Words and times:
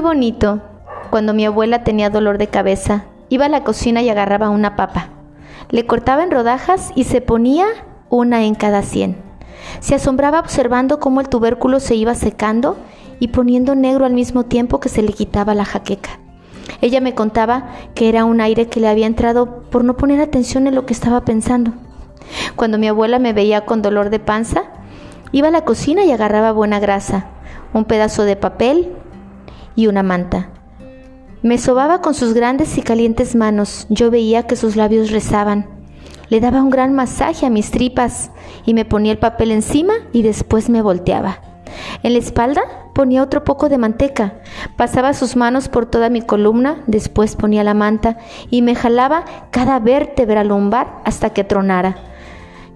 Bonito. 0.00 0.60
Cuando 1.10 1.32
mi 1.32 1.46
abuela 1.46 1.82
tenía 1.82 2.10
dolor 2.10 2.38
de 2.38 2.48
cabeza, 2.48 3.04
iba 3.28 3.46
a 3.46 3.48
la 3.48 3.64
cocina 3.64 4.02
y 4.02 4.10
agarraba 4.10 4.50
una 4.50 4.76
papa. 4.76 5.08
Le 5.70 5.86
cortaba 5.86 6.22
en 6.22 6.30
rodajas 6.30 6.92
y 6.94 7.04
se 7.04 7.20
ponía 7.20 7.66
una 8.10 8.44
en 8.44 8.54
cada 8.54 8.82
cien. 8.82 9.16
Se 9.80 9.94
asombraba 9.94 10.40
observando 10.40 11.00
cómo 11.00 11.20
el 11.20 11.28
tubérculo 11.28 11.80
se 11.80 11.94
iba 11.94 12.14
secando 12.14 12.76
y 13.20 13.28
poniendo 13.28 13.74
negro 13.74 14.04
al 14.04 14.12
mismo 14.12 14.44
tiempo 14.44 14.80
que 14.80 14.88
se 14.88 15.02
le 15.02 15.12
quitaba 15.12 15.54
la 15.54 15.64
jaqueca. 15.64 16.18
Ella 16.82 17.00
me 17.00 17.14
contaba 17.14 17.70
que 17.94 18.08
era 18.08 18.24
un 18.24 18.40
aire 18.40 18.68
que 18.68 18.80
le 18.80 18.88
había 18.88 19.06
entrado 19.06 19.62
por 19.70 19.82
no 19.82 19.96
poner 19.96 20.20
atención 20.20 20.66
en 20.66 20.74
lo 20.74 20.84
que 20.84 20.92
estaba 20.92 21.24
pensando. 21.24 21.72
Cuando 22.54 22.76
mi 22.76 22.88
abuela 22.88 23.18
me 23.18 23.32
veía 23.32 23.64
con 23.64 23.82
dolor 23.82 24.10
de 24.10 24.18
panza, 24.18 24.64
iba 25.32 25.48
a 25.48 25.52
la 25.52 25.64
cocina 25.64 26.04
y 26.04 26.12
agarraba 26.12 26.52
buena 26.52 26.80
grasa, 26.80 27.26
un 27.72 27.84
pedazo 27.84 28.24
de 28.24 28.36
papel 28.36 28.92
y 29.76 29.86
una 29.86 30.02
manta. 30.02 30.48
Me 31.42 31.58
sobaba 31.58 32.00
con 32.00 32.14
sus 32.14 32.34
grandes 32.34 32.76
y 32.76 32.82
calientes 32.82 33.36
manos. 33.36 33.86
Yo 33.88 34.10
veía 34.10 34.48
que 34.48 34.56
sus 34.56 34.74
labios 34.74 35.12
rezaban. 35.12 35.68
Le 36.28 36.40
daba 36.40 36.62
un 36.62 36.70
gran 36.70 36.92
masaje 36.94 37.46
a 37.46 37.50
mis 37.50 37.70
tripas 37.70 38.30
y 38.64 38.74
me 38.74 38.84
ponía 38.84 39.12
el 39.12 39.18
papel 39.18 39.52
encima 39.52 39.92
y 40.12 40.22
después 40.22 40.68
me 40.68 40.82
volteaba. 40.82 41.40
En 42.02 42.14
la 42.14 42.18
espalda 42.18 42.62
ponía 42.94 43.22
otro 43.22 43.44
poco 43.44 43.68
de 43.68 43.78
manteca, 43.78 44.40
pasaba 44.76 45.12
sus 45.12 45.36
manos 45.36 45.68
por 45.68 45.86
toda 45.86 46.08
mi 46.08 46.22
columna, 46.22 46.82
después 46.86 47.36
ponía 47.36 47.62
la 47.62 47.74
manta 47.74 48.16
y 48.50 48.62
me 48.62 48.74
jalaba 48.74 49.24
cada 49.50 49.78
vértebra 49.78 50.42
lumbar 50.42 51.00
hasta 51.04 51.30
que 51.30 51.44
tronara. 51.44 51.96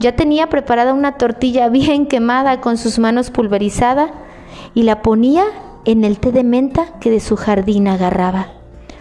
Ya 0.00 0.16
tenía 0.16 0.48
preparada 0.48 0.92
una 0.92 1.12
tortilla 1.12 1.68
bien 1.70 2.06
quemada 2.06 2.60
con 2.60 2.76
sus 2.76 2.98
manos 2.98 3.30
pulverizada 3.30 4.10
y 4.74 4.82
la 4.82 5.02
ponía 5.02 5.44
en 5.88 6.04
el 6.04 6.20
té 6.20 6.32
de 6.32 6.44
menta 6.44 6.98
que 7.00 7.10
de 7.10 7.18
su 7.18 7.34
jardín 7.34 7.88
agarraba. 7.88 8.48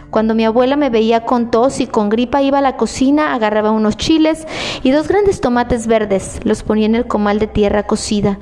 Cuando 0.09 0.35
mi 0.35 0.45
abuela 0.45 0.77
me 0.77 0.89
veía 0.89 1.25
con 1.25 1.51
tos 1.51 1.81
y 1.81 1.87
con 1.87 2.07
gripa, 2.07 2.41
iba 2.41 2.59
a 2.59 2.61
la 2.61 2.77
cocina, 2.77 3.33
agarraba 3.33 3.71
unos 3.71 3.97
chiles 3.97 4.47
y 4.83 4.91
dos 4.91 5.09
grandes 5.09 5.41
tomates 5.41 5.85
verdes, 5.85 6.39
los 6.45 6.63
ponía 6.63 6.85
en 6.85 6.95
el 6.95 7.05
comal 7.05 7.39
de 7.39 7.47
tierra 7.47 7.83
cocida. 7.83 8.39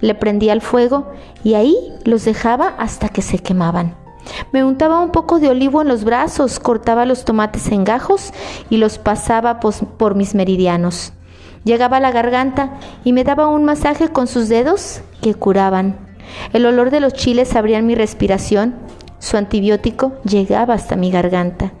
Le 0.00 0.14
prendía 0.14 0.52
el 0.52 0.60
fuego 0.60 1.10
y 1.42 1.54
ahí 1.54 1.76
los 2.04 2.24
dejaba 2.24 2.76
hasta 2.78 3.08
que 3.08 3.22
se 3.22 3.40
quemaban. 3.40 3.96
Me 4.52 4.62
untaba 4.62 5.00
un 5.00 5.10
poco 5.10 5.40
de 5.40 5.48
olivo 5.48 5.82
en 5.82 5.88
los 5.88 6.04
brazos, 6.04 6.60
cortaba 6.60 7.06
los 7.06 7.24
tomates 7.24 7.72
en 7.72 7.82
gajos 7.82 8.32
y 8.70 8.76
los 8.76 8.98
pasaba 8.98 9.58
por 9.58 10.14
mis 10.14 10.36
meridianos. 10.36 11.12
Llegaba 11.64 11.96
a 11.96 12.00
la 12.00 12.12
garganta 12.12 12.70
y 13.02 13.12
me 13.12 13.24
daba 13.24 13.48
un 13.48 13.64
masaje 13.64 14.10
con 14.10 14.28
sus 14.28 14.48
dedos 14.48 15.00
que 15.20 15.34
curaban. 15.34 16.09
El 16.52 16.66
olor 16.66 16.90
de 16.90 17.00
los 17.00 17.12
chiles 17.12 17.54
abría 17.56 17.82
mi 17.82 17.94
respiración 17.94 18.74
su 19.20 19.36
antibiótico 19.36 20.12
llegaba 20.24 20.74
hasta 20.74 20.96
mi 20.96 21.10
garganta. 21.10 21.72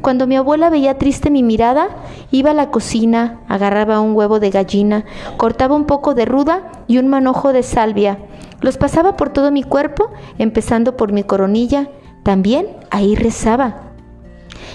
Cuando 0.00 0.26
mi 0.26 0.36
abuela 0.36 0.70
veía 0.70 0.96
triste 0.96 1.28
mi 1.28 1.42
mirada, 1.42 1.88
iba 2.30 2.52
a 2.52 2.54
la 2.54 2.70
cocina, 2.70 3.40
agarraba 3.48 4.00
un 4.00 4.14
huevo 4.14 4.38
de 4.38 4.50
gallina, 4.50 5.04
cortaba 5.36 5.74
un 5.74 5.86
poco 5.86 6.14
de 6.14 6.24
ruda 6.24 6.70
y 6.86 6.98
un 6.98 7.08
manojo 7.08 7.52
de 7.52 7.62
salvia. 7.62 8.18
Los 8.60 8.76
pasaba 8.76 9.16
por 9.16 9.30
todo 9.30 9.50
mi 9.50 9.64
cuerpo, 9.64 10.10
empezando 10.38 10.96
por 10.96 11.12
mi 11.12 11.24
coronilla. 11.24 11.88
También 12.22 12.68
ahí 12.90 13.16
rezaba. 13.16 13.90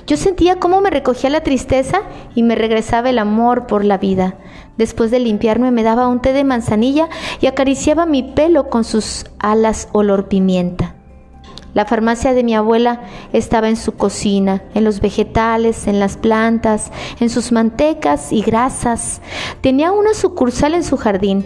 Yo 0.05 0.17
sentía 0.17 0.59
cómo 0.59 0.81
me 0.81 0.89
recogía 0.89 1.29
la 1.29 1.41
tristeza 1.41 2.01
y 2.35 2.43
me 2.43 2.55
regresaba 2.55 3.09
el 3.09 3.19
amor 3.19 3.65
por 3.65 3.85
la 3.85 3.97
vida. 3.97 4.35
Después 4.79 5.11
de 5.11 5.19
limpiarme 5.19 5.71
me 5.71 5.83
daba 5.83 6.07
un 6.07 6.21
té 6.21 6.31
de 6.31 6.45
manzanilla 6.45 7.09
y 7.41 7.47
acariciaba 7.47 8.05
mi 8.05 8.23
pelo 8.23 8.69
con 8.69 8.85
sus 8.85 9.25
alas 9.37 9.89
olor 9.91 10.29
pimienta. 10.29 10.95
La 11.73 11.83
farmacia 11.83 12.33
de 12.33 12.45
mi 12.45 12.55
abuela 12.55 13.01
estaba 13.33 13.67
en 13.67 13.75
su 13.75 13.97
cocina, 13.97 14.63
en 14.73 14.85
los 14.85 15.01
vegetales, 15.01 15.85
en 15.87 15.99
las 15.99 16.15
plantas, 16.15 16.93
en 17.19 17.29
sus 17.29 17.51
mantecas 17.51 18.31
y 18.31 18.41
grasas. 18.41 19.21
Tenía 19.59 19.91
una 19.91 20.13
sucursal 20.13 20.73
en 20.73 20.85
su 20.85 20.95
jardín. 20.95 21.45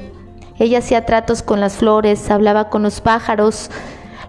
Ella 0.59 0.77
hacía 0.77 1.07
tratos 1.07 1.41
con 1.41 1.59
las 1.59 1.77
flores, 1.77 2.29
hablaba 2.29 2.69
con 2.69 2.83
los 2.83 3.01
pájaros. 3.01 3.71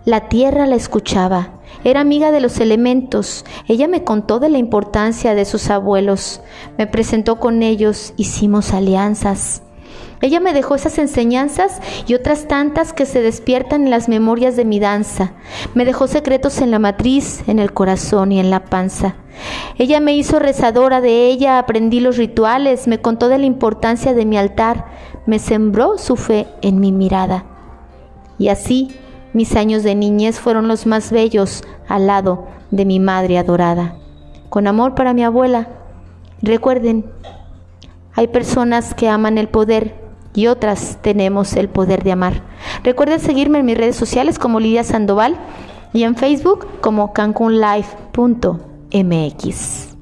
La 0.06 0.30
tierra 0.30 0.64
la 0.66 0.76
escuchaba. 0.76 1.50
Era 1.84 2.00
amiga 2.00 2.32
de 2.32 2.40
los 2.40 2.58
elementos. 2.60 3.44
Ella 3.68 3.88
me 3.88 4.04
contó 4.04 4.40
de 4.40 4.48
la 4.48 4.58
importancia 4.58 5.34
de 5.34 5.44
sus 5.44 5.70
abuelos. 5.70 6.40
Me 6.78 6.86
presentó 6.86 7.38
con 7.38 7.62
ellos. 7.62 8.14
Hicimos 8.16 8.72
alianzas. 8.72 9.62
Ella 10.22 10.40
me 10.40 10.54
dejó 10.54 10.74
esas 10.74 10.96
enseñanzas 10.96 11.80
y 12.06 12.14
otras 12.14 12.48
tantas 12.48 12.94
que 12.94 13.04
se 13.04 13.20
despiertan 13.20 13.82
en 13.84 13.90
las 13.90 14.08
memorias 14.08 14.56
de 14.56 14.64
mi 14.64 14.80
danza. 14.80 15.34
Me 15.74 15.84
dejó 15.84 16.06
secretos 16.06 16.62
en 16.62 16.70
la 16.70 16.78
matriz, 16.78 17.44
en 17.46 17.58
el 17.58 17.74
corazón 17.74 18.32
y 18.32 18.40
en 18.40 18.48
la 18.48 18.64
panza. 18.64 19.16
Ella 19.76 20.00
me 20.00 20.16
hizo 20.16 20.38
rezadora 20.38 21.02
de 21.02 21.26
ella, 21.26 21.58
aprendí 21.58 22.00
los 22.00 22.16
rituales, 22.16 22.86
me 22.86 23.02
contó 23.02 23.28
de 23.28 23.36
la 23.36 23.44
importancia 23.44 24.14
de 24.14 24.24
mi 24.24 24.38
altar, 24.38 24.86
me 25.26 25.38
sembró 25.38 25.98
su 25.98 26.16
fe 26.16 26.46
en 26.62 26.80
mi 26.80 26.90
mirada. 26.90 27.44
Y 28.38 28.48
así 28.48 28.96
mis 29.34 29.54
años 29.56 29.82
de 29.82 29.94
niñez 29.94 30.40
fueron 30.40 30.68
los 30.68 30.86
más 30.86 31.12
bellos 31.12 31.62
al 31.88 32.06
lado 32.06 32.46
de 32.70 32.86
mi 32.86 33.00
madre 33.00 33.36
adorada. 33.36 33.96
Con 34.48 34.66
amor 34.66 34.94
para 34.94 35.12
mi 35.12 35.24
abuela. 35.24 35.68
Recuerden, 36.40 37.04
hay 38.14 38.28
personas 38.28 38.94
que 38.94 39.08
aman 39.08 39.36
el 39.36 39.48
poder 39.48 40.02
y 40.34 40.46
otras 40.46 40.98
tenemos 41.02 41.54
el 41.54 41.68
poder 41.68 42.04
de 42.04 42.12
amar. 42.12 42.42
Recuerden 42.82 43.20
seguirme 43.20 43.58
en 43.58 43.66
mis 43.66 43.76
redes 43.76 43.96
sociales 43.96 44.38
como 44.38 44.60
Lidia 44.60 44.84
Sandoval 44.84 45.36
y 45.92 46.04
en 46.04 46.16
Facebook 46.16 46.66
como 46.80 47.12
cancunlife.mx. 47.12 49.93